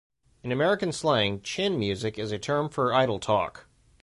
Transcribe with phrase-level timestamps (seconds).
[0.41, 3.67] In American slang, chin music is a term for idle talk.